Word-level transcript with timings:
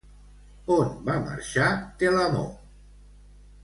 On 0.77 0.95
va 1.11 1.19
marxar 1.27 1.69
Telamó? 2.01 2.47